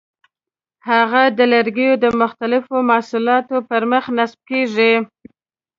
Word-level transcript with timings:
هغه 0.89 1.21
د 1.37 1.39
لرګیو 1.53 1.93
د 2.03 2.05
مختلفو 2.21 2.75
محصولاتو 2.89 3.57
پر 3.69 3.81
مخ 3.91 4.05
نصب 4.17 4.39
کېږي. 4.49 4.93